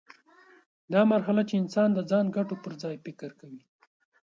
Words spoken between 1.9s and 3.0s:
د ځان ګټو پر ځای